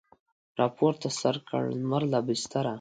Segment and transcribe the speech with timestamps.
[0.59, 2.69] راپورته سر کړ لمر له بستره